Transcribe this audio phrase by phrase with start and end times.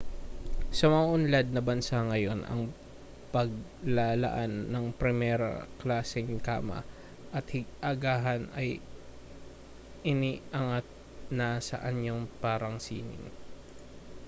[0.77, 2.61] sa mauunlad na bansa ngayon ang
[3.33, 6.79] paglalaan ng primera-klaseng kama
[7.37, 7.45] at
[7.91, 8.69] agahan ay
[10.11, 10.85] iniangat
[11.37, 13.25] na sa anyong parang sining